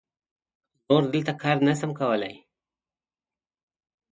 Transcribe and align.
نور 0.87 1.03
دلته 1.13 1.33
کار 1.41 1.57
نه 1.67 1.73
سم 1.79 1.91
کولای. 1.99 2.35